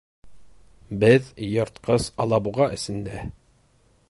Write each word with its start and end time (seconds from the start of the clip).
—Беҙ 1.03 1.29
йыртҡыс 1.49 2.09
алабуға 2.27 2.71
эсендә. 2.79 3.27